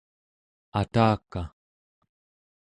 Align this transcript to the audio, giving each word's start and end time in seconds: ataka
ataka 0.81 1.41